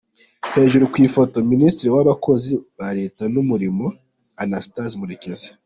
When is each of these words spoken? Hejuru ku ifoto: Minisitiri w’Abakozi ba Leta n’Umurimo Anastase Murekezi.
Hejuru 0.55 0.83
ku 0.91 0.97
ifoto: 1.07 1.37
Minisitiri 1.51 1.89
w’Abakozi 1.95 2.51
ba 2.77 2.87
Leta 2.99 3.23
n’Umurimo 3.33 3.85
Anastase 4.43 4.95
Murekezi. 4.99 5.47